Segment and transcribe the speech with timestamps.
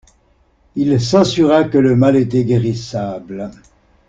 [0.75, 3.51] Il s'assura que le mal était guérissable.